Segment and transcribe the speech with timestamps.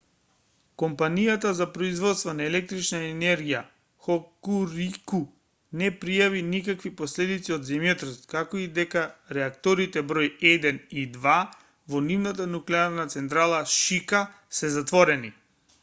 [0.81, 3.59] компанијата за производство на електрична енергија
[4.05, 5.19] хокурику
[5.81, 9.05] не пријави никакви последици од земјотресот како и дека
[9.39, 11.37] реакторите број 1 и 2
[11.95, 14.27] во нивната нуклеарна централа шика
[14.63, 15.33] се затворени